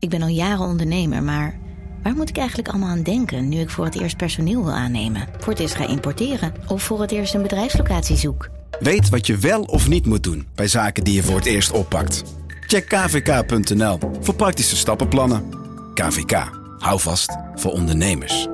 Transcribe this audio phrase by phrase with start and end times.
[0.00, 1.58] Ik ben al jaren ondernemer, maar
[2.02, 5.28] waar moet ik eigenlijk allemaal aan denken nu ik voor het eerst personeel wil aannemen,
[5.38, 8.48] voor het eerst ga importeren of voor het eerst een bedrijfslocatie zoek?
[8.78, 11.70] Weet wat je wel of niet moet doen bij zaken die je voor het eerst
[11.70, 12.24] oppakt.
[12.66, 15.44] Check kvk.nl voor praktische stappenplannen.
[15.94, 18.48] KVK, hou vast voor ondernemers.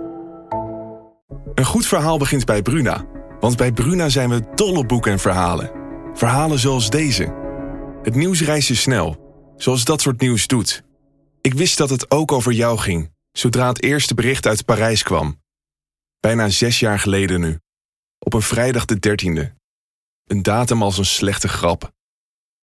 [1.54, 3.04] Een goed verhaal begint bij Bruna.
[3.40, 5.70] Want bij Bruna zijn we dol op boeken en verhalen.
[6.14, 7.34] Verhalen zoals deze.
[8.02, 9.16] Het nieuws reist je snel,
[9.56, 10.84] zoals dat soort nieuws doet.
[11.46, 15.42] Ik wist dat het ook over jou ging, zodra het eerste bericht uit Parijs kwam.
[16.20, 17.58] Bijna zes jaar geleden nu.
[18.18, 19.54] Op een vrijdag de dertiende.
[20.24, 21.92] Een datum als een slechte grap.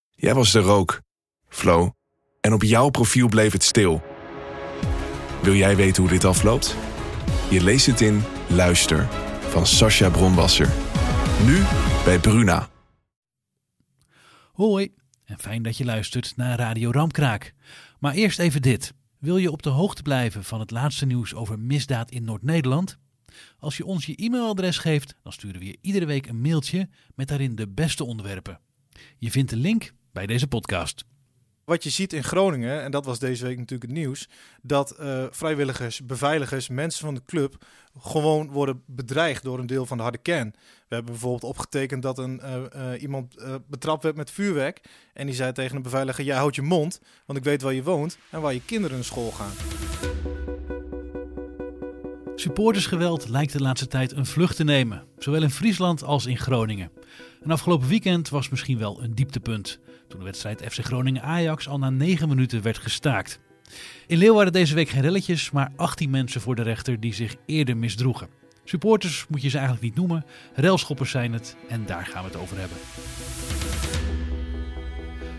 [0.09, 1.01] Jij was er ook,
[1.47, 1.93] Flo.
[2.41, 4.01] En op jouw profiel bleef het stil.
[5.41, 6.75] Wil jij weten hoe dit afloopt?
[7.49, 9.07] Je leest het in Luister
[9.49, 10.69] van Sascha Bronwasser.
[11.45, 11.63] Nu
[12.03, 12.69] bij Bruna.
[14.53, 14.93] Hoi
[15.25, 17.53] en fijn dat je luistert naar Radio Ramkraak.
[18.03, 18.93] Maar eerst even dit.
[19.19, 22.97] Wil je op de hoogte blijven van het laatste nieuws over misdaad in Noord-Nederland?
[23.59, 27.27] Als je ons je e-mailadres geeft, dan sturen we je iedere week een mailtje met
[27.27, 28.59] daarin de beste onderwerpen.
[29.17, 31.03] Je vindt de link bij deze podcast.
[31.65, 34.29] Wat je ziet in Groningen, en dat was deze week natuurlijk het nieuws,
[34.61, 37.65] dat eh, vrijwilligers, beveiligers, mensen van de club
[37.99, 40.53] gewoon worden bedreigd door een deel van de harde kern.
[40.93, 43.35] We hebben bijvoorbeeld opgetekend dat een, eh, eh, iemand
[43.67, 44.81] betrapt werd met vuurwerk.
[45.13, 47.83] En die zei tegen een beveiliger, jij houdt je mond, want ik weet waar je
[47.83, 49.51] woont en waar je kinderen naar school gaan.
[52.35, 56.91] Supportersgeweld lijkt de laatste tijd een vlucht te nemen, zowel in Friesland als in Groningen.
[57.41, 61.89] Een afgelopen weekend was misschien wel een dieptepunt, toen de wedstrijd FC Groningen-Ajax al na
[61.89, 63.39] 9 minuten werd gestaakt.
[64.07, 67.77] In Leeuwarden deze week geen relletjes, maar 18 mensen voor de rechter die zich eerder
[67.77, 68.42] misdroegen.
[68.63, 72.39] Supporters moet je ze eigenlijk niet noemen, relschoppers zijn het en daar gaan we het
[72.39, 72.77] over hebben.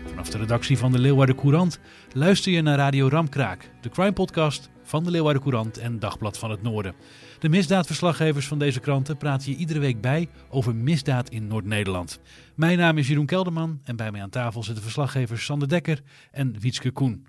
[0.05, 1.79] Vanaf de redactie van de Leeuwarden Courant
[2.13, 6.51] luister je naar Radio Ramkraak, de crime podcast van de Leeuwarden Courant en Dagblad van
[6.51, 6.95] het Noorden.
[7.39, 12.19] De misdaadverslaggevers van deze kranten praten je iedere week bij over misdaad in Noord-Nederland.
[12.55, 16.59] Mijn naam is Jeroen Kelderman en bij mij aan tafel zitten verslaggevers Sander Dekker en
[16.59, 17.27] Wietske Koen.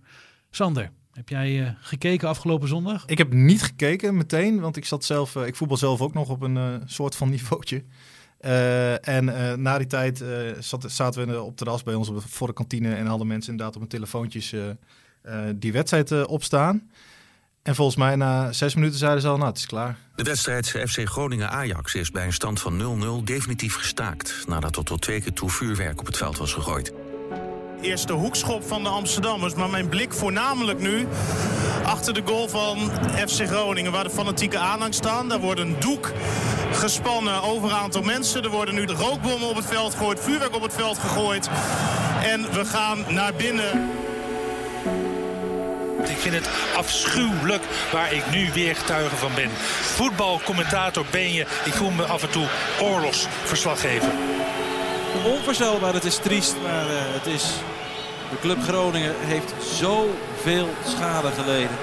[0.51, 3.05] Sander, heb jij uh, gekeken afgelopen zondag?
[3.07, 6.29] Ik heb niet gekeken meteen, want ik zat zelf, uh, ik voetbal zelf ook nog
[6.29, 7.85] op een uh, soort van niveautje.
[9.01, 9.25] en
[9.63, 10.25] na die tijd
[10.59, 13.81] zat, zaten we op terras bij ons voor de kantine en hadden mensen inderdaad op
[13.81, 14.55] hun telefoontjes
[15.55, 16.91] die wedstrijd opstaan.
[17.63, 19.99] En volgens mij na zes minuten zeiden ze al, nou het is klaar.
[20.15, 24.45] De wedstrijd FC Groningen-Ajax is bij een stand van 0-0 definitief gestaakt...
[24.49, 26.93] nadat er tot twee keer toe vuurwerk op het veld was gegooid.
[27.87, 31.07] Eerste hoekschop van de Amsterdammers, maar mijn blik voornamelijk nu
[31.85, 32.91] achter de goal van
[33.29, 35.29] FC Groningen, waar de fanatieke aanhang staan.
[35.29, 36.13] Daar wordt een doek
[36.73, 38.43] gespannen over een aantal mensen.
[38.43, 41.49] Er worden nu de rookbommen op het veld gegooid, vuurwerk op het veld gegooid.
[42.25, 43.91] En we gaan naar binnen.
[46.09, 49.51] Ik vind het afschuwelijk waar ik nu weer getuige van ben.
[49.81, 51.47] Voetbalcommentator ben je.
[51.65, 52.47] Ik voel me af en toe
[52.81, 54.11] oorlogsverslaggever.
[55.25, 57.45] Onvoorstelbaar, het is triest, maar uh, het is...
[58.31, 61.77] De Club Groningen heeft zoveel schade geleden.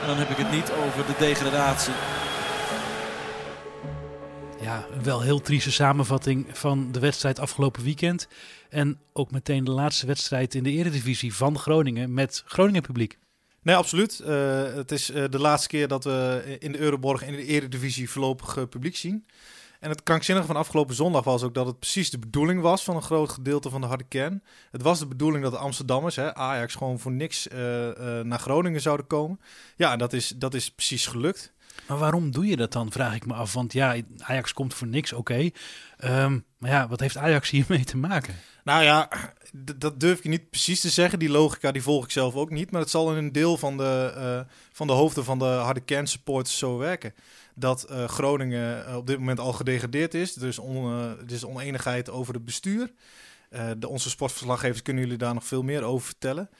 [0.00, 1.92] En dan heb ik het niet over de degradatie.
[4.60, 8.28] Ja, een wel heel trieste samenvatting van de wedstrijd afgelopen weekend.
[8.68, 13.18] En ook meteen de laatste wedstrijd in de eredivisie van Groningen met Groningen publiek.
[13.62, 14.22] Nee, absoluut.
[14.26, 18.10] Uh, het is uh, de laatste keer dat we in de Euroborg in de Eredivisie
[18.10, 19.26] voorlopig uh, publiek zien.
[19.82, 22.96] En het krankzinnige van afgelopen zondag was ook dat het precies de bedoeling was van
[22.96, 24.42] een groot gedeelte van de harde kern.
[24.70, 27.46] Het was de bedoeling dat de Amsterdammers, hè, Ajax, gewoon voor niks
[28.22, 29.40] naar Groningen zouden komen.
[29.76, 31.52] Ja, en dat is, dat is precies gelukt.
[31.88, 33.52] Maar waarom doe je dat dan, vraag ik me af.
[33.52, 35.52] Want ja, Ajax komt voor niks, oké.
[36.00, 36.22] Okay.
[36.24, 38.34] Um, maar ja, wat heeft Ajax hiermee te maken?
[38.64, 39.08] Nou ja,
[39.76, 41.18] dat durf ik niet precies te zeggen.
[41.18, 42.70] Die logica die volg ik zelf ook niet.
[42.70, 45.80] Maar het zal in een deel van de, uh, van de hoofden van de harde
[45.80, 47.14] kernsupporters zo werken.
[47.54, 50.36] Dat uh, Groningen uh, op dit moment al gedegradeerd is.
[50.36, 50.92] Is, on,
[51.26, 52.92] er is oneenigheid over het bestuur.
[53.78, 56.50] de, onze sportverslaggevers kunnen jullie daar nog veel meer over vertellen.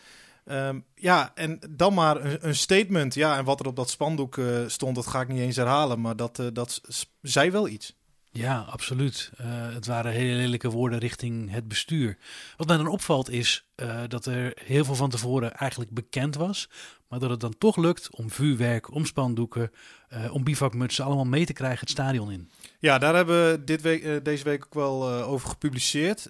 [0.44, 3.14] Um, ja, en dan maar een, een, statement.
[3.14, 6.00] Ja, en wat er op dat spandoek stond, dat ga ik niet eens herhalen.
[6.00, 6.80] Maar dat, dat
[7.22, 7.96] zei wel iets.
[8.30, 9.30] Ja, absoluut.
[9.42, 12.18] Het waren hele lelijke woorden richting het bestuur.
[12.56, 13.66] Wat mij dan opvalt is
[14.08, 16.68] dat er heel veel van tevoren eigenlijk bekend was,
[17.12, 19.70] maar dat het dan toch lukt om vuurwerk, om spandoeken,
[20.12, 22.50] uh, om bivakmutsen allemaal mee te krijgen het stadion in.
[22.78, 26.28] Ja, daar hebben we dit week, uh, deze week ook wel uh, over gepubliceerd.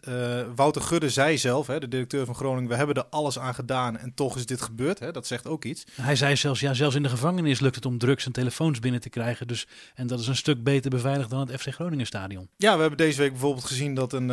[0.55, 3.99] Wouter Gudde zei zelf, hè, de directeur van Groningen, we hebben er alles aan gedaan
[3.99, 4.99] en toch is dit gebeurd.
[4.99, 5.13] Hè?
[5.13, 5.85] Dat zegt ook iets.
[6.01, 9.01] Hij zei zelfs, ja, zelfs in de gevangenis lukt het om drugs en telefoons binnen
[9.01, 9.47] te krijgen.
[9.47, 12.49] Dus, en dat is een stuk beter beveiligd dan het FC Groningen stadion.
[12.57, 14.31] Ja, we hebben deze week bijvoorbeeld gezien dat een,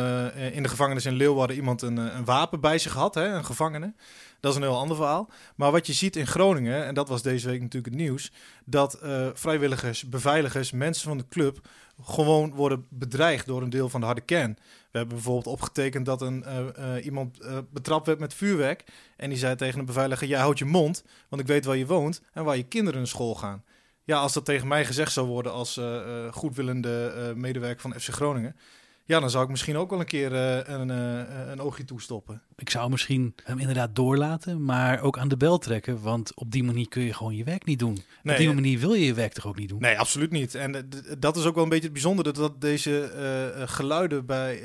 [0.52, 3.94] in de gevangenis in Leeuwarden iemand een, een wapen bij zich had, hè, een gevangene.
[4.40, 5.30] Dat is een heel ander verhaal.
[5.56, 8.32] Maar wat je ziet in Groningen, en dat was deze week natuurlijk het nieuws,
[8.64, 11.68] dat uh, vrijwilligers, beveiligers, mensen van de club
[12.02, 14.58] gewoon worden bedreigd door een deel van de harde kern.
[14.90, 16.58] We hebben bijvoorbeeld opgetekend dat een, uh,
[16.96, 17.38] uh, iemand
[17.70, 18.84] betrapt werd met vuurwerk.
[19.16, 21.86] En die zei tegen een beveiliger: Jij houdt je mond, want ik weet waar je
[21.86, 23.64] woont en waar je kinderen naar school gaan.
[24.04, 25.80] Ja, als dat tegen mij gezegd zou worden als
[26.30, 28.56] goedwillende medewerker van FC Groningen,
[29.10, 32.42] ja, dan zou ik misschien ook wel een keer uh, een, uh, een oogje toestoppen.
[32.56, 36.02] Ik zou misschien hem inderdaad doorlaten, maar ook aan de bel trekken.
[36.02, 37.98] Want op die manier kun je gewoon je werk niet doen.
[38.24, 39.80] op die manier wil je je werk toch ook niet doen?
[39.80, 40.54] Nee, absoluut niet.
[40.54, 43.12] En dat is ook wel een beetje het bijzondere, dat deze
[43.58, 44.62] uh, geluiden bij,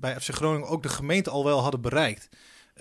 [0.00, 2.28] bij FC Groningen ook de gemeente al wel hadden bereikt.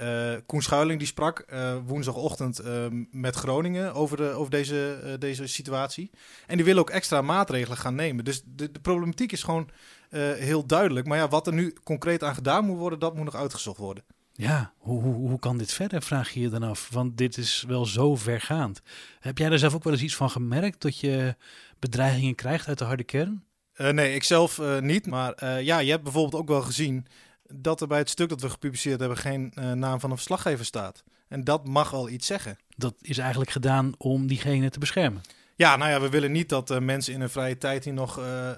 [0.01, 5.47] Uh, Koen Schuiling die sprak uh, woensdagochtend uh, met Groningen over, de, over deze, deze
[5.47, 6.11] situatie.
[6.47, 8.25] En die willen ook extra maatregelen gaan nemen.
[8.25, 9.69] Dus de, de problematiek is gewoon
[10.09, 11.07] heel duidelijk.
[11.07, 14.03] Maar ja, wat er nu concreet aan gedaan moet worden, dat moet nog uitgezocht worden.
[14.33, 16.89] Ja, hoe, hoe, hoe kan dit verder, vraag je je dan af.
[16.91, 18.81] Want dit is wel zo vergaand.
[19.19, 21.35] Heb jij er zelf ook wel eens iets van gemerkt dat je
[21.79, 23.43] bedreigingen krijgt uit de harde kern?
[23.77, 25.05] nee, ik zelf niet.
[25.05, 27.07] Maar ja, je hebt bijvoorbeeld ook wel gezien
[27.43, 31.03] dat er bij het stuk dat we gepubliceerd hebben geen naam van een verslaggever staat.
[31.27, 32.57] En dat mag wel iets zeggen.
[32.75, 35.21] Dat is eigenlijk gedaan om diegene te beschermen.
[35.57, 38.19] Ja, nou ja, we willen niet dat uh, mensen in hun vrije tijd hier nog
[38.19, 38.51] uh,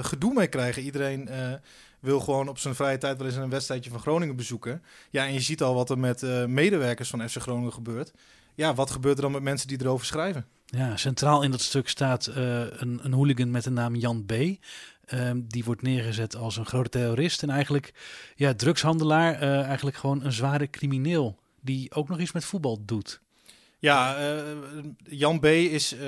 [0.00, 0.82] gedoe mee krijgen.
[0.82, 1.28] Iedereen
[2.00, 4.82] wil gewoon op zijn vrije tijd wel eens een wedstrijdje van Groningen bezoeken.
[5.10, 8.12] Ja, en je ziet al wat er met medewerkers van FC Groningen gebeurt.
[8.54, 10.46] Ja, wat gebeurt er dan met mensen die erover schrijven?
[10.66, 14.32] Ja, centraal in dat stuk staat een, een hooligan met de naam Jan B.
[14.32, 17.94] Um, die wordt neergezet als een grote terrorist en eigenlijk
[18.36, 19.34] ja, drugshandelaar,
[19.64, 23.21] eigenlijk gewoon een zware crimineel die ook nog iets met voetbal doet.
[23.82, 24.58] Ja, uh,
[25.04, 25.44] Jan B.
[25.44, 26.00] is uh,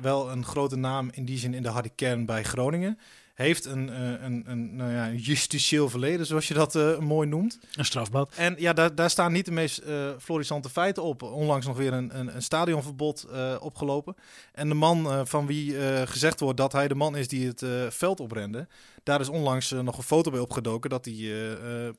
[0.00, 2.98] wel een grote naam in die zin in de harde kern bij Groningen
[3.40, 7.58] heeft een, uh, een, een, nou ja, justitieel verleden, zoals je dat uh, mooi noemt.
[7.74, 8.32] Een strafblad.
[8.36, 11.22] En ja, daar, daar staan niet de meest uh, florissante feiten op.
[11.22, 13.26] Onlangs nog weer een, een, een stadionverbod
[13.60, 14.14] opgelopen.
[14.52, 15.74] En de man van wie
[16.06, 17.64] gezegd wordt dat hij de man is die het
[17.94, 18.68] veld oprende,
[19.02, 21.32] daar is onlangs nog een foto bij opgedoken dat hij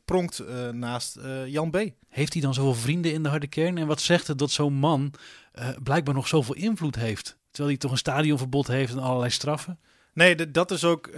[0.06, 1.78] pronkt naast Jan B.
[2.10, 3.78] Heeft hij dan zoveel vrienden in de harde kern?
[3.78, 5.14] En wat zegt het dat zo'n man
[5.84, 7.38] blijkbaar nog zoveel invloed heeft?
[7.52, 9.80] Terwijl hij toch een stadionverbod heeft en allerlei straffen?
[10.14, 11.18] Nee, dat is ook uh,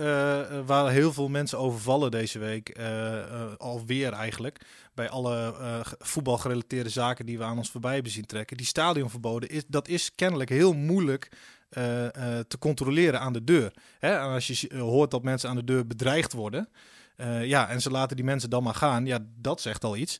[0.65, 2.77] waar heel veel mensen over vallen deze week.
[2.79, 4.65] Uh, uh, alweer eigenlijk.
[4.93, 5.55] Bij alle
[5.99, 8.57] voetbalgerelateerde zaken die we aan ons voorbij hebben zien trekken.
[8.57, 11.31] Die stadionverboden, is, dat is kennelijk heel moeilijk
[12.47, 13.73] te controleren aan de deur.
[13.99, 14.13] Hè?
[14.13, 16.69] En als je hoort dat mensen aan de deur bedreigd worden.
[17.41, 19.05] ja, en ze laten die mensen dan maar gaan.
[19.05, 20.17] Ja, dat zegt al iets.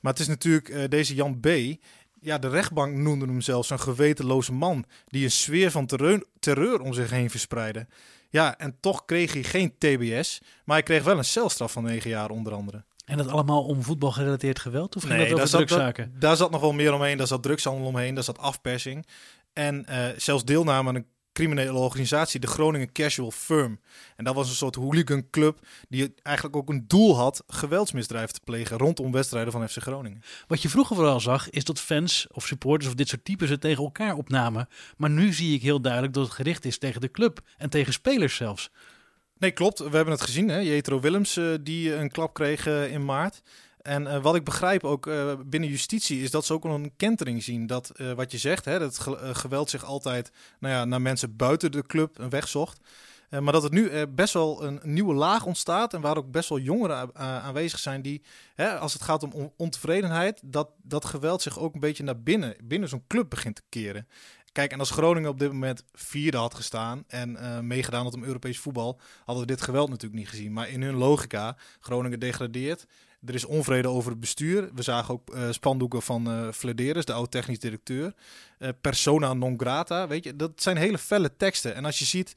[0.00, 1.48] Maar het is natuurlijk deze Jan B
[2.26, 6.80] ja, de rechtbank noemde hem zelfs een gewetenloze man die een sfeer van terreur, terreur
[6.80, 7.86] om zich heen verspreidde.
[8.30, 12.10] Ja, en toch kreeg hij geen TBS, maar hij kreeg wel een celstraf van negen
[12.10, 12.84] jaar onder andere.
[13.04, 14.96] En dat allemaal om voetbalgerelateerd geweld?
[14.96, 16.14] Of ging nee, dat over drugszaken?
[16.18, 17.16] daar zat nog wel meer omheen.
[17.16, 19.06] Daar zat drugshandel omheen, daar zat afpersing.
[19.52, 23.80] En uh, zelfs deelname aan een criminele organisatie, de Groningen Casual Firm.
[24.16, 28.78] En dat was een soort hooliganclub die eigenlijk ook een doel had geweldsmisdrijven te plegen
[28.78, 30.22] rondom wedstrijden van FC Groningen.
[30.46, 33.60] Wat je vroeger vooral zag, is dat fans of supporters of dit soort types het
[33.60, 34.68] tegen elkaar opnamen.
[34.96, 37.92] Maar nu zie ik heel duidelijk dat het gericht is tegen de club en tegen
[37.92, 38.70] spelers zelfs.
[39.38, 39.78] Nee, klopt.
[39.78, 40.48] We hebben het gezien.
[40.48, 40.58] Hè?
[40.58, 43.42] Jetro Willems, uh, die een klap kreeg uh, in maart.
[43.86, 47.42] En uh, wat ik begrijp ook uh, binnen justitie is dat ze ook een kentering
[47.42, 47.66] zien.
[47.66, 51.36] Dat uh, wat je zegt, hè, dat ge geweld zich altijd nou ja, naar mensen
[51.36, 52.80] buiten de club een weg zocht.
[53.30, 55.94] maar dat het nu best wel een nieuwe laag ontstaat.
[55.94, 58.22] En waar ook best wel jongeren aanwezig zijn die,
[58.54, 62.56] hè, als het gaat om ontevredenheid, dat dat geweld zich ook een beetje naar binnen,
[62.64, 64.06] binnen zo'n club begint te keren.
[64.52, 68.24] Kijk, en als Groningen op dit moment vierde had gestaan en uh, meegedaan had om
[68.24, 70.52] Europees voetbal, hadden we dit geweld natuurlijk niet gezien.
[70.52, 72.86] Maar in hun logica, Groningen degradeert,
[73.24, 74.70] er is onvrede over het bestuur.
[74.74, 78.14] We zagen ook uh, spandoeken van uh, de oud-technisch directeur.
[78.58, 80.36] Uh, persona non grata, weet je.
[80.36, 81.74] Dat zijn hele felle teksten.
[81.74, 82.34] En als je ziet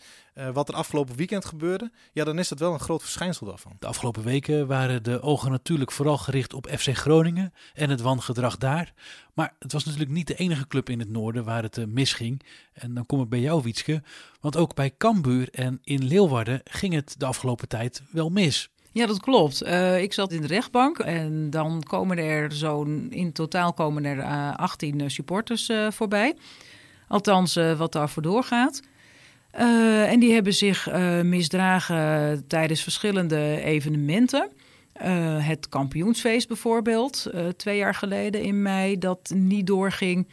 [0.54, 1.92] wat er afgelopen weekend gebeurde...
[2.14, 3.76] ja, dan is dat wel een groot verschijnsel daarvan.
[3.80, 7.54] De afgelopen weken waren de ogen natuurlijk vooral gericht op FC Groningen...
[7.74, 8.94] en het wangedrag daar.
[9.34, 12.42] Maar het was natuurlijk niet de enige club in het noorden waar het misging.
[12.74, 14.04] En dan kom ik bij jou, Wietske.
[14.40, 18.70] Want ook bij Cambuur en in Leeuwarden ging het de afgelopen tijd wel mis.
[18.92, 19.64] Ja, dat klopt.
[19.64, 24.18] Uh, ik zat in de rechtbank en dan komen er zo'n, in totaal komen er
[24.18, 26.36] uh, 18 supporters uh, voorbij.
[27.08, 28.82] Althans, wat daarvoor doorgaat.
[29.52, 30.92] en die hebben zich
[31.24, 34.50] misdragen tijdens verschillende evenementen.
[35.40, 40.28] het kampioensfeest bijvoorbeeld, twee jaar geleden in mei, dat niet doorging.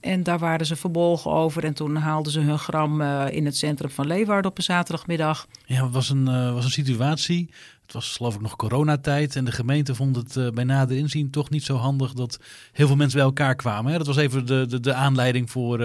[0.00, 1.64] En daar waren ze verbolgen over.
[1.64, 5.46] En toen haalden ze hun gram eh, in het centrum van Leeuwarden op een zaterdagmiddag.
[5.66, 7.50] Ja, het was een, was een situatie.
[7.92, 9.36] Het was geloof ik nog coronatijd.
[9.36, 12.38] En de gemeente vond het uh, bij nader inzien toch niet zo handig dat
[12.72, 13.92] heel veel mensen bij elkaar kwamen.
[13.92, 13.98] Hè?
[13.98, 15.82] Dat was even de, de, de aanleiding voor,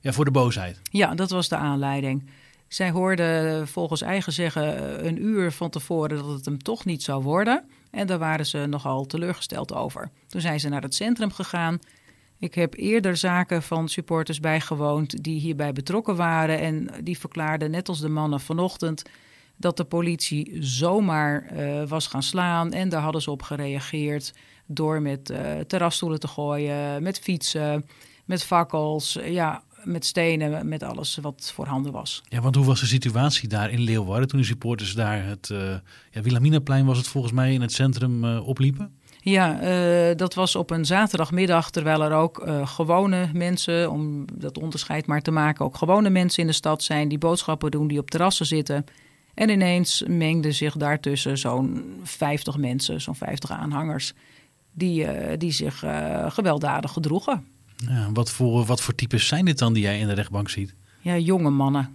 [0.00, 0.80] ja, voor de boosheid.
[0.90, 2.30] Ja, dat was de aanleiding.
[2.68, 7.22] Zij hoorden volgens eigen zeggen een uur van tevoren dat het hem toch niet zou
[7.22, 7.64] worden.
[7.90, 10.10] En daar waren ze nogal teleurgesteld over.
[10.26, 11.78] Toen zijn ze naar het centrum gegaan.
[12.38, 16.58] Ik heb eerder zaken van supporters bijgewoond die hierbij betrokken waren.
[16.60, 19.02] En die verklaarden, net als de mannen vanochtend,
[19.56, 22.72] dat de politie zomaar uh, was gaan slaan.
[22.72, 24.34] En daar hadden ze op gereageerd
[24.66, 27.86] door met uh, terrasstoelen te gooien, met fietsen,
[28.24, 29.18] met fakkels.
[29.24, 32.22] Ja, met stenen, met alles wat voorhanden was.
[32.28, 35.74] Ja, want hoe was de situatie daar in Leeuwarden toen de supporters daar het uh,
[36.10, 38.98] ja, Wilhelminaplein was het volgens mij in het centrum opliepen?
[39.20, 45.06] Ja, uh, dat was op een zaterdagmiddag, terwijl er ook gewone mensen, om dat onderscheid
[45.06, 48.10] maar te maken, ook gewone mensen in de stad zijn die boodschappen doen, die op
[48.10, 48.84] terrassen zitten.
[49.34, 54.12] En ineens mengden zich daartussen zo'n 50 mensen, zo'n 50 aanhangers,
[54.72, 55.78] die, die zich
[56.28, 57.44] gewelddadig gedroegen.
[57.76, 60.74] Ja, wat, voor, wat voor types zijn dit dan die jij in de rechtbank ziet?
[61.00, 61.88] Ja, jonge mannen.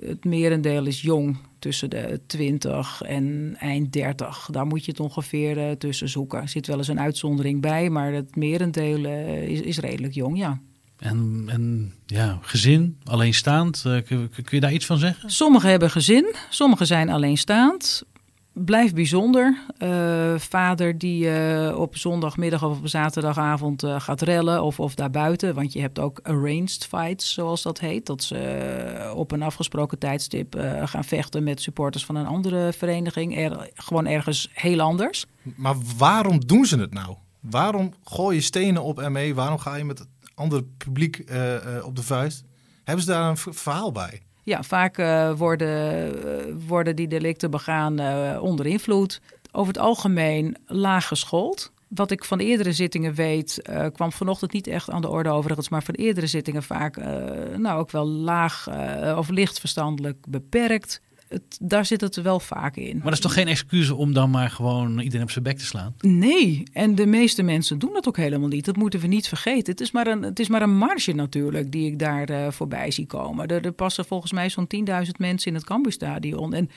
[0.00, 4.48] Het merendeel is jong, tussen de 20 en eind 30.
[4.50, 6.40] Daar moet je het ongeveer uh, tussen zoeken.
[6.40, 9.04] Er zit wel eens een uitzondering bij, maar het merendeel
[9.44, 10.60] is, is redelijk jong, ja.
[11.02, 15.30] En, en ja, gezin, alleenstaand, uh, kun, kun, je daar iets van zeggen?
[15.30, 18.04] Sommigen hebben gezin, sommigen zijn alleenstaand
[18.52, 19.58] blijft bijzonder.
[19.78, 25.54] Uh, vader die uh, op zondagmiddag of op zaterdagavond uh, gaat rellen of, of daarbuiten.
[25.54, 28.06] Want je hebt ook arranged fights, zoals dat heet.
[28.06, 33.38] Dat ze op een afgesproken tijdstip gaan vechten met supporters van een andere vereniging.
[33.38, 35.26] Er, gewoon ergens heel anders.
[35.56, 37.16] Maar waarom doen ze het nou?
[37.40, 39.34] Waarom gooi je stenen op ME?
[39.34, 40.06] Waarom ga je met
[40.42, 41.18] het andere publiek
[41.84, 42.44] op de vuist?
[42.84, 44.22] Hebben ze daar een verhaal bij?
[44.42, 48.00] Ja, vaak uh, worden, worden die delicten begaan
[48.38, 49.20] onder invloed.
[49.52, 51.72] Over het algemeen laag geschoold.
[51.88, 55.82] Wat ik van eerdere zittingen weet, kwam vanochtend niet echt aan de orde overigens, maar
[55.82, 56.96] van eerdere zittingen vaak
[57.56, 58.68] nou ook wel laag
[59.16, 61.00] of licht verstandelijk beperkt
[61.32, 62.94] het, daar zit het wel vaak in.
[62.94, 65.64] Maar dat is toch geen excuus om dan maar gewoon iedereen op zijn bek te
[65.64, 65.94] slaan?
[66.00, 68.64] Nee, en de meeste mensen doen dat ook helemaal niet.
[68.64, 69.72] Dat moeten we niet vergeten.
[69.72, 72.90] Het is maar een, het is maar een marge natuurlijk die ik daar uh, voorbij
[72.90, 73.46] zie komen.
[73.46, 74.66] Er, er, passen volgens mij zo'n
[75.04, 76.54] 10.000 mensen in het Cambuurstadion.
[76.54, 76.70] En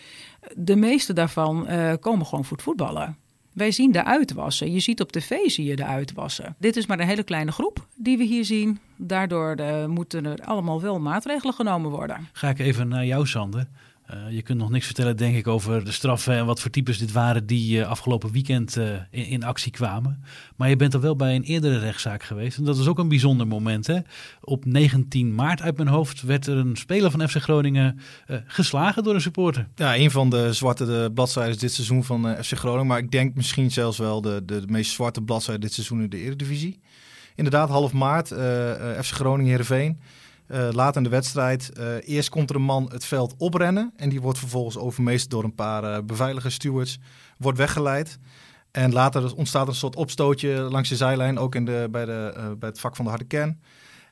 [0.55, 3.17] de meeste daarvan uh, komen gewoon voor het voetballen.
[3.53, 4.71] Wij zien de uitwassen.
[4.71, 6.55] Je ziet op tv zie je de uitwassen.
[6.59, 8.79] Dit is maar een hele kleine groep die we hier zien.
[8.97, 12.27] Daardoor uh, moeten er allemaal wel maatregelen genomen worden.
[12.31, 13.67] Ga ik even naar jou, Sander.
[14.13, 16.97] Uh, je kunt nog niks vertellen, denk ik, over de straffen en wat voor types
[16.97, 20.23] dit waren die uh, afgelopen weekend uh, in, actie kwamen.
[20.55, 22.57] Maar je bent er wel bij een eerdere rechtszaak geweest.
[22.57, 23.87] En dat is ook een bijzonder moment.
[23.87, 23.99] Hè?
[24.41, 27.99] Op 19 maart uit mijn hoofd werd er een speler van FC Groningen
[28.45, 29.67] geslagen door een supporter.
[29.75, 32.87] Ja, een van de zwarte de bladzijden dit seizoen van FC Groningen.
[32.87, 36.17] Maar ik denk misschien zelfs wel de, de, meest zwarte bladzijde dit seizoen in de
[36.17, 36.79] Eredivisie.
[37.35, 38.27] Inderdaad, half maart,
[39.01, 39.99] FC Groningen Heerenveen.
[40.47, 41.71] Uh, laat in de wedstrijd.
[41.79, 43.93] Uh, eerst komt er een man het veld oprennen.
[43.95, 46.99] En die wordt vervolgens overmeesterd door een paar uh, stewards.
[47.37, 48.19] Wordt weggeleid.
[48.71, 51.37] En later ontstaat een soort opstootje langs de zijlijn.
[51.37, 53.61] Ook in de, bij, de, bij het vak van de harde kern.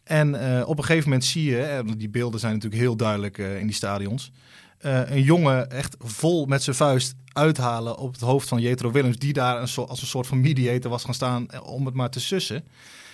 [0.04, 0.36] En
[0.66, 4.32] op een gegeven moment zie je, die beelden zijn natuurlijk heel duidelijk in die stadions.
[4.80, 9.18] een jongen echt vol met zijn vuist uithalen op het hoofd van Jetro Willems.
[9.18, 12.20] Die daar een als een soort van mediator was gaan staan om het maar te
[12.20, 12.63] sussen.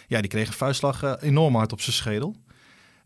[0.07, 2.35] Ja, die kreeg een vuistslag enorm hard op zijn schedel.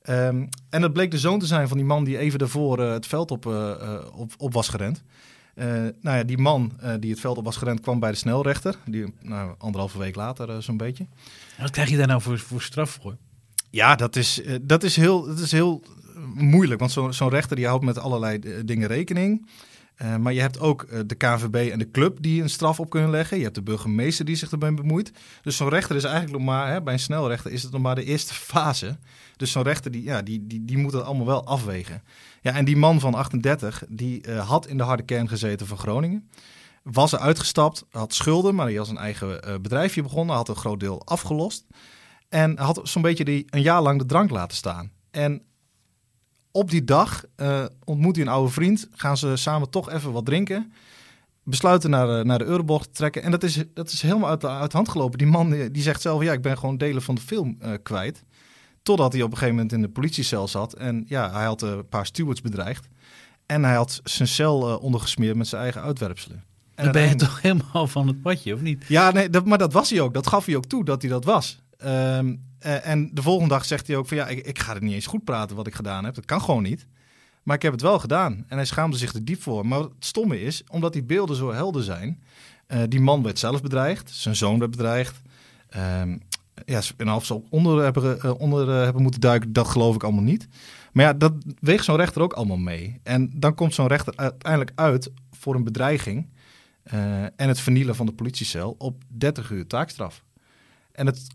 [0.10, 2.92] Um, en dat bleek de zoon te zijn van die man die even daarvoor uh,
[2.92, 5.04] het veld op, uh, op, op, was gerend.
[5.56, 5.66] Uh,
[6.02, 8.76] nou ja, die man die het veld op was gerend kwam bij de snelrechter.
[8.86, 11.04] Die, nou, anderhalve week later zo'n beetje.
[11.58, 13.18] En wat krijg je daar nou voor, voor straf voor?
[13.70, 15.84] Ja, dat is, dat is, heel, dat is heel
[16.34, 16.80] moeilijk.
[16.80, 19.48] Want zo'n zo rechter die houdt met allerlei dingen rekening.
[20.02, 22.90] Uh, maar je hebt ook uh, de KVB en de club die een straf op
[22.90, 23.38] kunnen leggen.
[23.38, 25.12] Je hebt de burgemeester die zich ermee bemoeit.
[25.42, 27.96] Dus zo'n rechter is eigenlijk nog maar, hè, bij een snelrechter is het nog maar
[27.96, 28.98] de eerste fase.
[29.36, 32.04] Dus zo'n rechter die, ja, die, die, die moet dat allemaal wel afwegen.
[32.42, 35.78] Ja, en die man van 38, die uh, had in de harde kern gezeten van
[35.78, 36.30] Groningen.
[36.84, 40.36] Was er uitgestapt, had schulden, maar hij had een eigen bedrijfje begonnen.
[40.36, 41.66] Had een groot deel afgelost.
[42.30, 44.92] En had zo'n beetje die, een jaar lang de drank laten staan.
[45.12, 45.42] En
[46.56, 48.88] op die dag uh, ontmoet hij een oude vriend.
[48.92, 50.74] Gaan ze samen toch even wat drinken.
[51.44, 53.24] Besluiten naar de, naar de Euroborg te trekken.
[53.24, 55.18] En dat is, dat is helemaal uit de, uit de hand gelopen.
[55.18, 58.24] Die man die, zegt zelf, ja, ik ben gewoon delen van de film uh, kwijt.
[58.84, 60.74] Totdat hij op een gegeven moment in de politiecel zat.
[60.74, 62.88] En ja, hij had een paar stewards bedreigd.
[63.46, 66.44] En hij had zijn cel uh, ondergesmeerd met zijn eigen uitwerpselen.
[66.76, 68.84] En dan ben je toch helemaal van het padje, of niet?
[68.88, 70.14] Ja, nee, dat, maar dat was hij ook.
[70.14, 71.62] Dat gaf hij ook toe, dat hij dat was.
[71.78, 74.82] Ehm, eh, en de volgende dag zegt hij ook van ja, ik, ik ga het
[74.82, 76.16] niet eens goed praten wat ik gedaan heb.
[76.16, 76.88] Dat kan gewoon niet.
[77.44, 78.46] Maar ik heb het wel gedaan.
[78.48, 79.68] En hij schaamde zich er diep voor.
[79.68, 82.24] Maar het stomme is, omdat die beelden zo helder zijn.
[82.68, 84.10] eh, die man werd zelf bedreigd.
[84.12, 85.22] Zijn zoon werd bedreigd.
[85.70, 86.18] Ehm
[86.66, 90.04] ja, en of ze ook onder, hebben, eh, onder hebben moeten duiken, dat geloof ik
[90.04, 90.48] allemaal niet.
[90.92, 93.00] Maar ja, dat weegt zo'n rechter ook allemaal mee.
[93.04, 96.30] En dan komt zo'n rechter uiteindelijk uit voor een bedreiging
[97.36, 100.24] en het vernielen van de politiecel op 30 uur taakstraf.
[100.92, 101.28] En het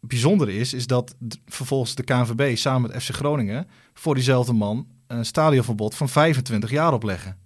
[0.00, 1.14] bijzondere is, is dat
[1.46, 6.92] vervolgens de KNVB samen met FC Groningen voor diezelfde man een stadionverbod van 25 jaar
[6.92, 7.36] opleggen.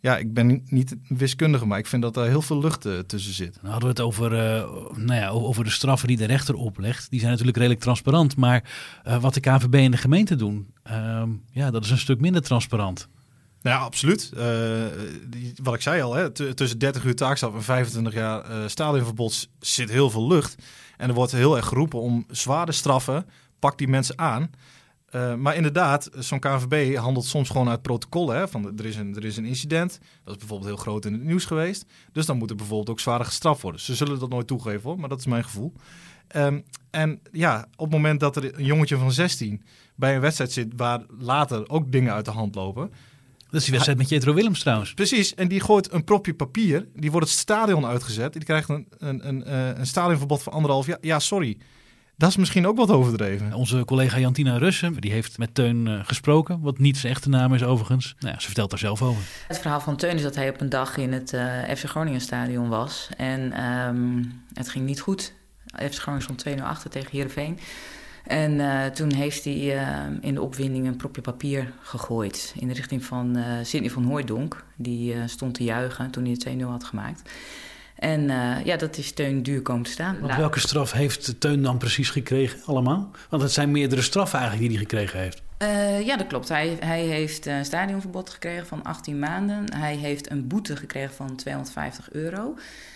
[0.00, 2.98] Ja, ik ben ni- niet wiskundige, maar ik vind dat er heel veel lucht eh,
[2.98, 3.54] tussen zit.
[3.62, 7.10] Dan hadden we het over, eh, nou ja, over de straffen die de rechter oplegt.
[7.10, 8.36] Die zijn natuurlijk redelijk transparant.
[8.36, 8.70] Maar
[9.02, 12.42] eh, wat de KVB en de gemeente doen, ehm, ja, dat is een stuk minder
[12.42, 13.08] transparant.
[13.62, 14.32] Nou ja, absoluut.
[15.28, 19.90] Die- wat ik zei al, hè, tussen 30 uur taakstraf en 25 jaar stadionverbod zit
[19.90, 20.54] heel veel lucht.
[20.96, 23.26] En er wordt heel erg geroepen om zware straffen,
[23.58, 24.50] pak die mensen aan.
[25.12, 28.36] Eh, maar inderdaad, zo'n KNVB handelt soms gewoon uit protocollen.
[28.36, 31.12] Hè, van er, is een, er is een incident, dat is bijvoorbeeld heel groot in
[31.12, 31.86] het nieuws geweest.
[32.12, 33.80] Dus dan moet er bijvoorbeeld ook zwaarder gestraft worden.
[33.80, 35.72] Ze zullen dat nooit toegeven hoor, maar dat is mijn gevoel.
[36.28, 39.62] Ehm, en ja, op het moment dat er een jongetje van 16
[39.94, 42.92] bij een wedstrijd zit waar later ook dingen uit de hand lopen,
[43.52, 44.94] Dat is die wedstrijd met Jetro Willems trouwens.
[44.94, 46.86] Precies, en die gooit een propje papier.
[46.94, 48.32] Die wordt het stadion uitgezet.
[48.32, 50.98] Die krijgt een, een, een, eh, een stadionverbod van anderhalf jaar.
[51.00, 51.58] Ja, sorry.
[52.16, 53.52] Dat is misschien ook wat overdreven.
[53.52, 56.60] Onze collega Jantina Russen, die heeft met Teun eh, gesproken.
[56.60, 58.14] Wat niet zijn echte naam is overigens.
[58.18, 59.22] Nou ja, ze vertelt daar zelf over.
[59.48, 62.20] Het verhaal van Teun is dat hij op een dag in het eh, FC Groningen
[62.20, 63.08] stadion was.
[63.16, 65.34] En ehm, het ging niet goed.
[65.90, 67.58] FC Groningen stond 2-0 achter tegen Heerenveen.
[68.26, 72.54] En eh, toen heeft hij eh, in de opwinding een propje papier gegooid.
[72.58, 74.64] In de richting van eh Sidney van Hooijdonk.
[74.76, 77.30] Die stond te juichen toen hij de 2-0 had gemaakt.
[77.94, 78.22] En
[78.64, 80.20] ja, dat is Teun duur komen te staan.
[80.20, 83.10] Want welke straf heeft Teun dan precies gekregen allemaal?
[83.28, 85.42] Want het zijn meerdere straffen eigenlijk die hij gekregen heeft.
[86.06, 86.48] Ja, dat klopt.
[86.48, 89.74] Hij, hij heeft een stadionverbod gekregen van 18 maanden.
[89.74, 92.54] Hij heeft een boete gekregen van 250 euro.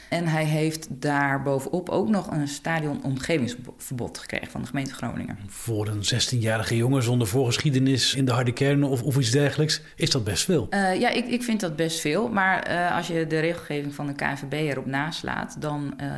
[0.09, 5.39] En hij heeft daar bovenop ook nog een stadionomgevingsverbod gekregen van de gemeente Groningen.
[5.47, 10.11] Voor een 16-jarige jongen zonder voorgeschiedenis in de harde kern of, of iets dergelijks is
[10.11, 10.67] dat best veel.
[10.71, 12.29] Eh, ja, ik, ik vind dat best veel.
[12.29, 16.09] Maar eh, als je de regelgeving van de KNVB erop naslaat, dan eh,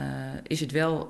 [0.42, 1.08] is het wel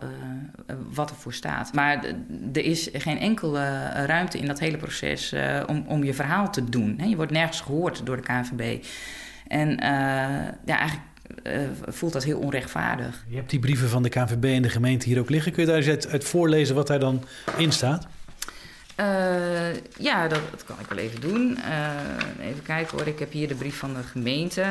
[0.93, 1.73] wat ervoor staat.
[1.73, 2.05] Maar
[2.53, 5.35] er is geen enkele ruimte in dat hele proces
[5.67, 6.95] om, om je verhaal te doen.
[6.99, 7.07] Hè?
[7.07, 8.85] Je wordt nergens gehoord door de KNVB.
[9.47, 9.71] En
[10.65, 11.07] ja, eigenlijk
[11.43, 13.25] eh, voelt dat heel onrechtvaardig.
[13.29, 15.53] Je hebt die brieven van de KNVB en de gemeente hier ook liggen.
[15.53, 17.25] Kun je daar eens uit, uit voorlezen wat daar dan
[17.57, 18.07] in staat?
[18.95, 21.59] Eh, ja, dat, dat kan ik wel even doen.
[21.59, 24.65] Eh, even kijken hoor, ik heb hier de brief van de gemeente.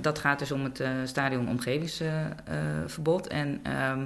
[0.00, 3.26] Dat gaat dus om het stadion omgevingsverbod.
[3.26, 4.04] en ehm,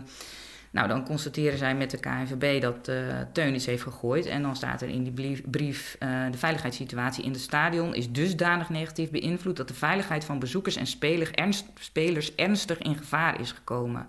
[0.70, 2.96] nou, dan constateren zij met de KNVB dat eh
[3.32, 4.26] Teun iets heeft gegooid.
[4.26, 8.68] En dan staat er in die brief, eh, de veiligheidssituatie in het stadion is dusdanig
[8.68, 13.52] negatief beïnvloed dat de veiligheid van bezoekers en spelers, ernst, spelers ernstig in gevaar is
[13.52, 14.06] gekomen.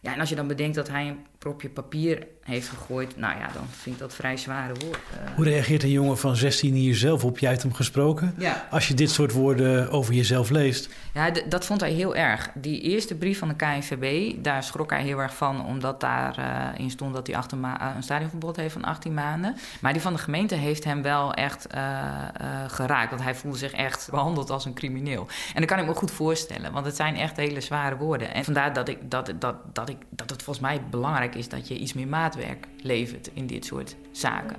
[0.00, 3.66] Ja, en als je dan bedenkt dat hij propje papier heeft gegooid, nou ja, dan
[3.70, 4.98] vind ik dat vrij zware woord.
[5.24, 7.38] Eh, Hoe reageert een jongen van 16 hier zelf op?
[7.38, 8.34] Jij hebt hem gesproken.
[8.38, 8.66] Ja.
[8.70, 10.88] Als je dit soort woorden over jezelf leest.
[11.14, 12.50] Ja, dat vond hij heel erg.
[12.54, 16.90] Die eerste brief van de KNVB, daar schrok hij heel erg van, omdat daarin in
[16.90, 19.56] stond dat hij achter ma- eh, een stadionverbod heeft van 18 maanden.
[19.80, 22.20] Maar die van de gemeente heeft hem wel echt eh, eh,
[22.66, 25.26] geraakt, want hij voelde zich echt behandeld als een crimineel.
[25.54, 28.34] En dat kan ik me goed voorstellen, want het zijn echt hele zware woorden.
[28.34, 31.68] En vandaar dat, ik, dat, dat, dat, ik, dat het volgens mij belangrijk is dat
[31.68, 34.56] je iets meer maatwerk levert in dit soort zaken.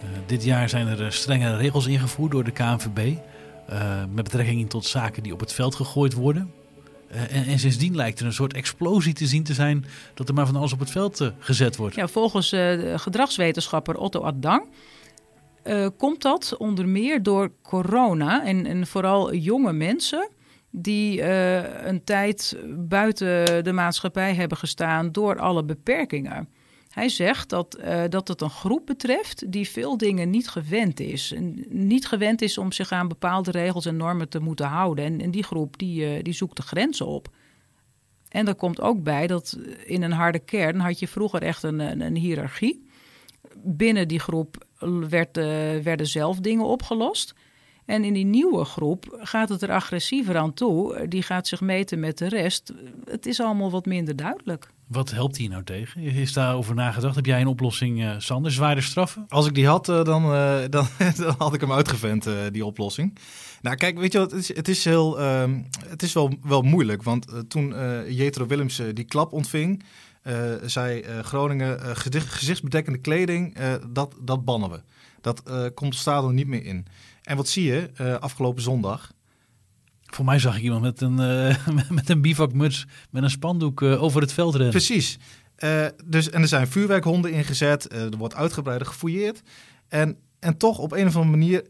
[0.00, 3.16] Eh, dit jaar zijn er eh, strengere regels ingevoerd door de KNVB.
[3.66, 6.52] eh, met betrekking tot zaken die op het veld gegooid worden.
[7.08, 10.34] Eh, en, en sindsdien lijkt er een soort explosie te zien te zijn dat er
[10.34, 11.94] maar van alles op het veld gezet wordt.
[11.94, 14.62] Ja, volgens eh, de gedragswetenschapper Otto Addang
[15.62, 20.28] eh, komt dat onder meer door corona en, en vooral jonge mensen
[20.70, 26.48] die eh, een tijd buiten de maatschappij hebben gestaan door alle beperkingen.
[26.90, 31.34] Hij zegt dat, eh, dat het een groep betreft die veel dingen niet gewend is.
[31.68, 35.04] Niet gewend is om zich aan bepaalde regels en normen te moeten houden.
[35.04, 37.28] En, en die groep die, die zoekt de grenzen op.
[38.28, 42.00] En er komt ook bij dat in een harde kern had je vroeger echt een,
[42.00, 42.88] een hiërarchie.
[43.56, 44.66] Binnen die groep
[45.08, 45.44] werd, eh,
[45.82, 47.34] werden zelf dingen opgelost.
[47.84, 51.08] En in die nieuwe groep gaat het er agressiever aan toe.
[51.08, 52.72] Die gaat zich meten met de rest.
[53.04, 54.70] Het is allemaal wat minder duidelijk.
[54.86, 56.02] Wat helpt hier nou tegen?
[56.02, 57.14] Is daarover nagedacht?
[57.14, 58.52] Heb jij een oplossing, uh, Sander?
[58.52, 59.24] Zwaarder straffen?
[59.28, 60.86] Als ik die had, uh, dan, uh, dan,
[61.16, 63.18] dan, had ik hem uitgevent, die oplossing.
[63.60, 64.30] Nou, kijk, weet je wat?
[64.30, 67.02] Het is, het is, heel, ehm, het is wel, wel moeilijk.
[67.02, 67.74] Want toen
[68.08, 69.82] Jetro Willems die klap ontving,
[70.64, 73.56] zei Groningen: gezichtsbedekkende kleding,
[73.88, 74.80] dat, dat bannen we.
[75.20, 75.42] Dat
[75.74, 76.86] komt het stadion niet meer in.
[77.22, 79.12] En wat zie je afgelopen zondag?
[80.14, 84.02] Voor mij zag ik iemand met een, uh, met een bivakmuts met een spandoek uh,
[84.02, 84.70] over het veld rennen.
[84.70, 85.18] Precies.
[85.58, 87.92] Uh, dus, en er zijn vuurwerkhonden ingezet.
[87.92, 89.42] er wordt uitgebreider gefouilleerd.
[89.88, 91.66] En, en toch op een of andere manier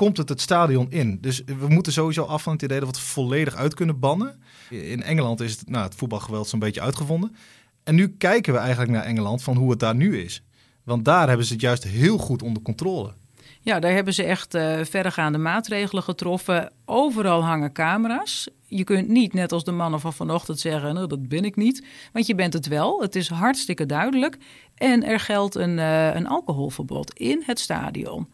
[0.00, 1.18] komt het het stadion in.
[1.20, 4.42] Dus we moeten sowieso af van het idee dat we het volledig uit kunnen bannen.
[4.70, 7.36] In Engeland is het, nou, het voetbalgeweld zo'n beetje uitgevonden.
[7.84, 10.42] En nu kijken we eigenlijk naar Engeland van hoe het daar nu is.
[10.84, 13.12] Want daar hebben ze het juist heel goed onder controle.
[13.60, 16.72] Ja, daar hebben ze echt uh, verregaande maatregelen getroffen.
[16.84, 18.48] Overal hangen camera's.
[18.66, 21.86] Je kunt niet, net als de mannen van vanochtend, zeggen: nou, dat ben ik niet.
[22.12, 23.00] Want je bent het wel.
[23.00, 24.36] Het is hartstikke duidelijk.
[24.74, 28.28] En er geldt een, uh, een alcoholverbod in het stadion.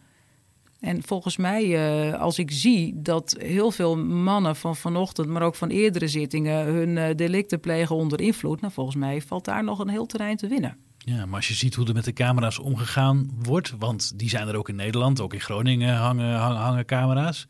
[0.79, 1.65] En volgens mij,
[2.09, 6.65] uh, als ik zie dat heel veel mannen van vanochtend, maar ook van eerdere zittingen,
[6.65, 10.47] hun delicten plegen onder invloed, nou, volgens mij valt daar nog een heel terrein te
[10.47, 10.77] winnen.
[10.97, 14.47] Ja, maar als je ziet hoe er met de camera's omgegaan wordt, want die zijn
[14.47, 17.47] er ook in Nederland, ook in Groningen hangen, hangen, camera's.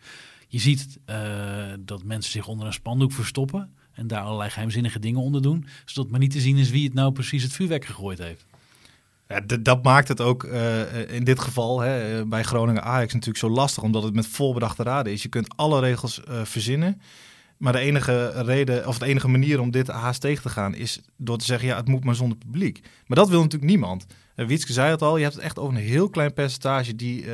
[0.47, 1.15] Je ziet uh,
[1.79, 6.11] dat mensen zich onder een spandoek verstoppen en daar allerlei geheimzinnige dingen onder doen, zodat
[6.11, 8.45] maar niet te zien is wie het nou precies het vuurwerk gegooid heeft.
[9.27, 13.49] Ja, dat maakt het ook uh, in dit geval hè, bij Groningen Ajax natuurlijk zo
[13.49, 15.21] lastig, omdat het met volbedachte raden is.
[15.21, 17.01] Je kunt alle regels verzinnen.
[17.57, 21.01] Maar de enige reden, of de enige manier om dit haast tegen te gaan, is
[21.17, 22.79] door te zeggen: ja, het moet maar zonder publiek.
[23.05, 24.05] Maar dat wil natuurlijk niemand.
[24.35, 27.25] Uh, zei het al, je hebt het echt over een heel klein percentage die,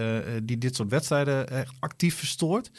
[0.43, 2.71] die dit soort wedstrijden echt actief verstoort.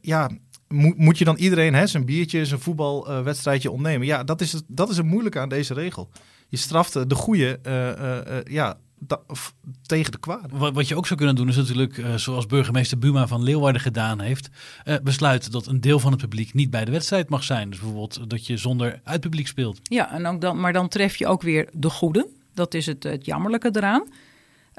[0.00, 0.30] Ja,
[0.68, 4.06] moet, moet je dan iedereen hè, zijn biertje, zijn voetbalwedstrijdje ontnemen?
[4.06, 6.10] Ja, dat is, het, dat is het moeilijke aan deze regel.
[6.54, 7.58] Je straft de goede
[8.48, 8.76] ja,
[9.86, 10.48] tegen de kwade.
[10.50, 13.80] Wat, wat, je ook zou kunnen doen is natuurlijk, uh, zoals burgemeester Buma van Leeuwarden
[13.80, 14.48] gedaan heeft,
[14.84, 17.70] uh, besluiten dat een deel van het publiek niet bij de wedstrijd mag zijn.
[17.70, 19.80] Dus bijvoorbeeld dat je zonder uitpubliek speelt.
[19.82, 22.28] Ja, en ook dan, maar dan tref je ook weer de goede.
[22.54, 24.02] Dat is het, het jammerlijke eraan.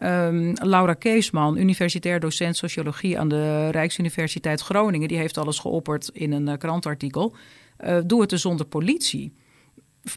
[0.04, 6.32] Um, Laura Keesman, universitair docent sociologie aan de Rijksuniversiteit Groningen, die heeft alles geopperd in
[6.32, 7.36] een uh, krantartikel.
[8.06, 9.34] doe het dus zonder politie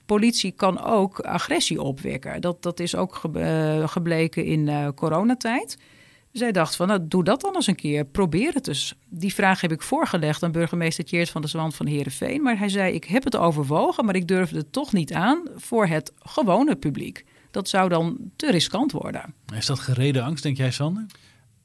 [0.07, 2.41] politie kan ook agressie opwekken.
[2.41, 5.79] Dat, dat is ook eh, gebleken in uh, coronatijd.
[6.33, 8.05] Zij dacht van, nou, doe dat dan eens een keer.
[8.05, 8.95] Probeer het eens.
[9.09, 12.43] Die vraag heb ik voorgelegd aan burgemeester Tjeerd van de Zwand van Heerenveen.
[12.43, 15.87] Maar hij zei, ik heb het overwogen, maar ik durfde het toch niet aan voor
[15.87, 17.25] het gewone publiek.
[17.51, 19.35] Dat zou dan te riskant worden.
[19.55, 21.07] Is dat gereden angst, denk jij, Sander?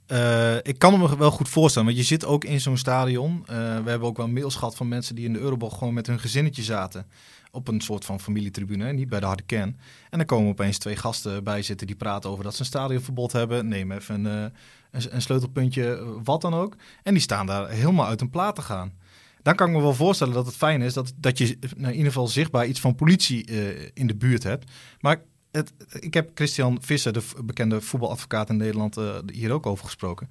[0.08, 3.40] Uh, ik kan me wel goed voorstellen, want je zit ook in zo'n stadion.
[3.42, 6.08] Uh, we hebben ook wel mails gehad van mensen die in de Euroborg gewoon met
[6.08, 7.06] hun gezinnetje zaten
[7.54, 9.78] op een soort van familietribune, niet bij de harde kern.
[10.10, 13.32] En dan komen opeens twee gasten bij zitten die praten over dat ze een stadionverbod
[13.32, 13.68] hebben.
[13.68, 14.60] Neem even een, uh,
[14.92, 16.76] een, een, sleutelpuntje, wat dan ook.
[17.04, 18.94] En die staan daar helemaal uit hun plaat te gaan.
[19.42, 22.06] Dan kan ik me wel voorstellen dat het fijn is dat, dat je in ieder
[22.06, 24.72] geval zichtbaar iets van politie uh, in de buurt hebt.
[25.00, 28.98] Maar het, ik heb Christian Visser, de bekende voetbaladvocaat in Nederland,
[29.32, 30.30] hier ook over gesproken.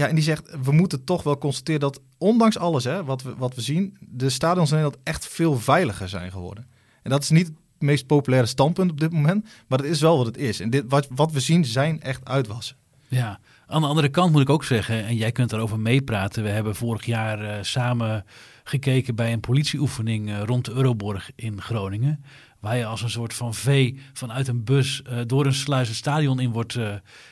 [0.00, 3.34] Ja, en die zegt, we moeten toch wel constateren dat ondanks alles hè, wat, we,
[3.36, 6.66] wat we zien, de stadions in Nederland echt veel veiliger zijn geworden.
[7.02, 10.16] En dat is niet het meest populaire standpunt op dit moment, maar dat is wel
[10.16, 10.60] wat het is.
[10.60, 12.76] En dit, wat, wat we zien zijn echt uitwassen.
[13.08, 16.42] Ja, aan de andere kant moet ik ook zeggen, en jij kunt daarover meepraten.
[16.42, 18.24] We hebben vorig jaar uh, samen
[18.64, 22.24] gekeken bij een politieoefening uh, rond de Euroborg in Groningen.
[22.60, 26.40] Waar je als een soort van vee vanuit een bus uh, door een sluis stadion
[26.40, 26.72] in wordt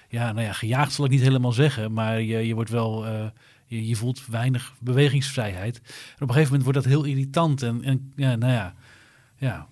[0.08, 1.92] ja, nou ja, gejaagd zal ik niet helemaal zeggen.
[1.92, 3.06] Maar je, je wordt wel,
[3.66, 5.76] je, je, voelt weinig bewegingsvrijheid.
[5.76, 5.82] En
[6.14, 7.62] op een gegeven moment wordt dat heel irritant.
[7.62, 8.74] En, en ja, nou ja,
[9.36, 9.66] ja.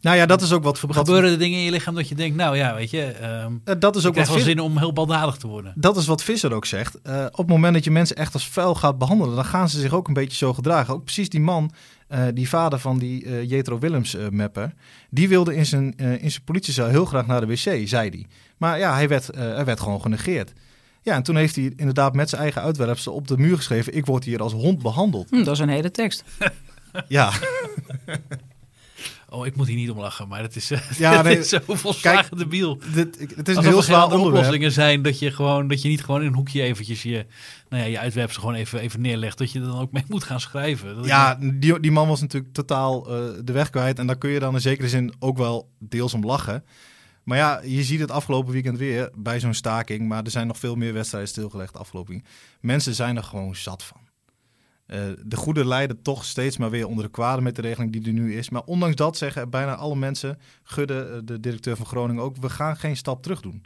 [0.00, 0.78] Nou ja, dat is ook wat...
[0.78, 3.14] Gebeuren er dingen in je lichaam dat je denkt, nou ja, weet je...
[3.44, 5.72] Um, dat is ook wat wel zin om heel baldadig te worden.
[5.76, 6.98] Dat is wat Visser ook zegt.
[7.06, 9.34] Uh, op het moment dat je mensen echt als vuil gaat behandelen...
[9.34, 10.94] dan gaan ze zich ook een beetje zo gedragen.
[10.94, 11.70] Ook precies die man,
[12.10, 14.74] uh, die vader van die uh, Jetro Willems mapper...
[15.10, 18.26] die wilde in zijn, in zijn politiecel heel graag naar de wc, zei hij.
[18.56, 20.52] Maar ja, hij werd, hij werd gewoon genegeerd.
[21.02, 23.96] Ja, en toen heeft hij inderdaad met zijn eigen uitwerpsel op de muur geschreven...
[23.96, 25.30] ik word hier als hond behandeld.
[25.30, 26.24] Hm, dat is een hele tekst.
[27.08, 27.32] ja.
[29.30, 32.28] Oh, ik moet hier niet om lachen, maar het is, ja, nee, is zo volslagen
[32.28, 32.78] kijk, debiel.
[32.92, 34.34] Dit, het is een heel zwaar onderwerp.
[34.34, 37.26] oplossingen zijn dat je gewoon dat je niet gewoon in een hoekje eventjes je,
[37.68, 39.38] nou ja, je gewoon even, even neerlegt.
[39.38, 40.96] Dat je er dan ook mee moet gaan schrijven.
[40.96, 43.98] Dat ja, die, die man was natuurlijk totaal uh, de weg kwijt.
[43.98, 46.64] En daar kun je dan in zekere zin ook wel deels om lachen.
[47.22, 50.08] Maar ja, je ziet het afgelopen weekend weer bij zo'n staking.
[50.08, 52.34] Maar er zijn nog veel meer wedstrijden stilgelegd afgelopen weekend.
[52.60, 54.07] Mensen zijn er gewoon zat van.
[54.90, 58.06] Uh, de goede leiden toch steeds maar weer onder de kwade met de regeling die
[58.06, 58.50] er nu is.
[58.50, 62.76] Maar ondanks dat zeggen bijna alle mensen, Gudde, de directeur van Groningen ook, we gaan
[62.76, 63.62] geen stap terug doen.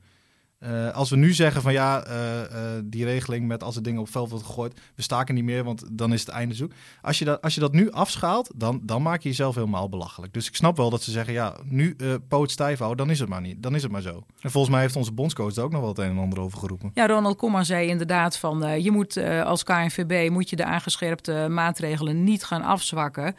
[0.64, 2.46] Uh, als we nu zeggen van ja, uh, uh,
[2.85, 5.85] die regeling met als er dingen op veld wordt gegooid, we staken niet meer, want
[5.92, 6.72] dan is het einde zoek.
[7.03, 10.33] Als je dat, als je dat nu afschaalt, dan, dan maak je jezelf helemaal belachelijk.
[10.33, 11.96] Dus ik snap wel dat ze zeggen, ja, nu
[12.29, 13.62] poot stijf houden, dan is het maar niet.
[13.62, 14.25] Dan is het maar zo.
[14.40, 16.59] En volgens mij heeft onze bondscoach er ook nog wel het een en ander over
[16.59, 16.90] geroepen.
[16.94, 22.25] Ja, Ronald Komma zei inderdaad van je moet als KNVB moet je de aangescherpte maatregelen
[22.25, 23.35] niet gaan afzwakken.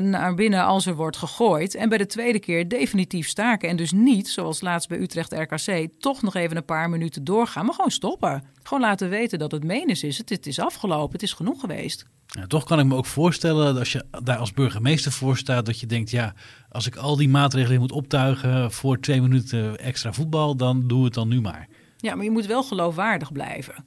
[0.00, 1.74] Naar binnen als er wordt gegooid.
[1.74, 3.68] En bij de tweede keer definitief staken.
[3.68, 7.64] En dus niet, zoals laatst bij Utrecht RKC, toch nog even een paar minuten doorgaan,
[7.64, 8.44] maar gewoon stoppen.
[8.62, 10.18] Gewoon laten weten dat het menens is.
[10.18, 12.06] Het, het is afgelopen, het is genoeg geweest.
[12.26, 15.66] Ja, toch kan ik me ook voorstellen dat als je daar als burgemeester voor staat,
[15.66, 16.34] dat je denkt, ja,
[16.68, 21.14] als ik al die maatregelen moet optuigen voor twee minuten extra voetbal, dan doe het
[21.14, 21.68] dan nu maar.
[21.96, 23.84] Ja, maar je moet wel geloofwaardig blijven.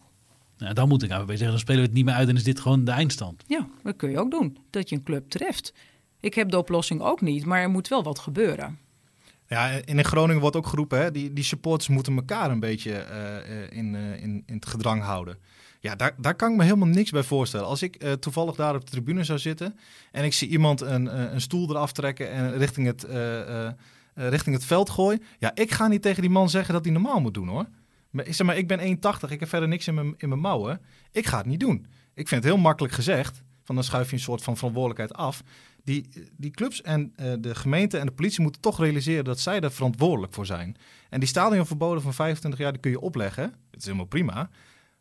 [0.58, 2.44] Nou, dan moet ik AWB zeggen, dan spelen we het niet meer uit en is
[2.44, 3.44] dit gewoon de eindstand.
[3.48, 4.58] Ja, dat kun je ook doen.
[4.70, 5.74] Dat je een club treft.
[6.20, 8.80] Ik heb de oplossing ook niet, maar er moet wel wat gebeuren.
[9.52, 13.78] Ja, in Groningen wordt ook geroepen, hè, die, die supporters moeten elkaar een beetje uh,
[13.78, 15.38] in, uh, in, in het gedrang houden.
[15.80, 17.66] Ja, daar, daar kan ik me helemaal niks bij voorstellen.
[17.66, 19.78] Als ik toevallig daar op de tribune zou zitten
[20.12, 23.08] en ik zie iemand een, een stoel eraf trekken en richting het,
[24.14, 25.24] richting het veld gooien.
[25.40, 27.66] Ja, ik ga niet tegen die man zeggen dat hij normaal moet doen hoor.
[28.10, 30.82] Maar, zeg maar, ik ben 1,80, ik heb verder niks in mijn, in mijn mouwen.
[31.12, 31.86] Ik ga het niet doen.
[32.14, 35.44] Ik vind het heel makkelijk gezegd, van dan schuif je een soort van verantwoordelijkheid af.
[35.84, 39.60] Die, die clubs en uh, de gemeente en de politie moeten toch realiseren dat zij
[39.60, 40.76] er verantwoordelijk voor zijn.
[41.10, 43.44] En die stadionverboden van 25 jaar, die kun je opleggen.
[43.44, 44.50] Het is helemaal prima.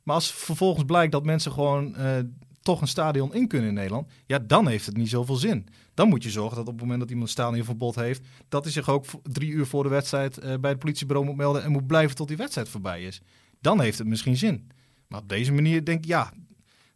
[0.02, 2.18] Maar als vervolgens blijkt dat mensen gewoon uh,
[2.62, 5.68] toch een stadion in kunnen in Nederland, ja, dan heeft het niet zoveel zin.
[5.94, 8.72] Dan moet je zorgen dat op het moment dat iemand een stadionverbod heeft, dat hij
[8.72, 11.86] zich ook drie uur voor de wedstrijd uh, bij het politiebureau moet melden en moet
[11.86, 13.22] blijven tot die wedstrijd voorbij is.
[13.60, 14.70] Dan heeft het misschien zin.
[15.08, 16.32] Maar op deze manier denk ik, ja,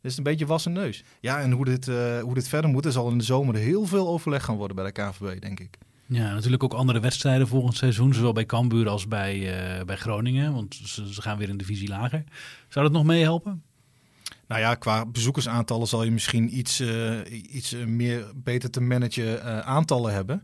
[0.04, 1.04] is een beetje wassen neus.
[1.20, 3.86] Ja, en hoe dit, uh, hoe dit verder moet, er zal in de zomer heel
[3.86, 5.78] veel overleg gaan worden bij de KNVB, denk ik.
[6.06, 9.36] Ja, natuurlijk ook andere wedstrijden volgend seizoen, zowel bij Cambuur als bij,
[9.78, 12.24] uh, bij Groningen, want ze, ze, gaan weer een divisie lager.
[12.68, 13.62] Zou dat nog meehelpen?
[14.48, 17.20] Nou ja, qua bezoekersaantallen zal je misschien iets, uh,
[17.54, 20.42] iets meer beter te managen aantallen hebben.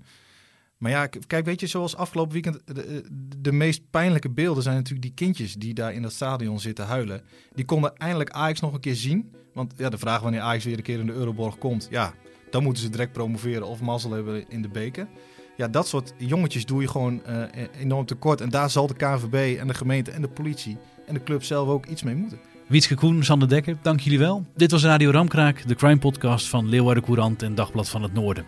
[0.81, 3.05] Maar ja, kijk, weet je, zoals afgelopen weekend, de,
[3.39, 7.23] de, meest pijnlijke beelden zijn natuurlijk die kindjes die daar in dat stadion zitten huilen.
[7.55, 9.33] Die konden eindelijk Ajax nog een keer zien.
[9.55, 12.15] Want ja, de vraag wanneer Ajax weer een keer in de Euroborg komt, ja,
[12.51, 15.09] dan moeten ze direct promoveren of mazzel hebben in de beker.
[15.57, 17.43] Ja, dat soort jongetjes doe je gewoon uh,
[17.81, 18.41] enorm tekort.
[18.41, 21.69] En daar zal de KVB en de gemeente en de politie en de club zelf
[21.69, 22.39] ook iets mee moeten.
[22.67, 24.47] Wietske Koen, Sander Dekker, dank jullie wel.
[24.57, 28.45] Dit was Radio Ramkraak, de crime podcast van Leeuwarden Courant en Dagblad van het Noorden.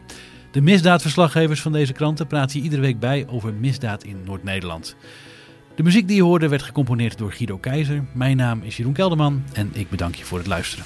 [0.52, 4.96] De misdaadverslaggevers van deze kranten praten je iedere week bij over misdaad in Noord-Nederland.
[5.74, 8.04] De muziek die je hoorde werd gecomponeerd door Guido Keizer.
[8.12, 10.84] Mijn naam is Jeroen Kelderman en ik bedank je voor het luisteren.